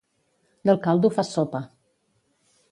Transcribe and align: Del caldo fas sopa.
Del 0.69 0.79
caldo 0.87 1.13
fas 1.19 1.31
sopa. 1.37 1.63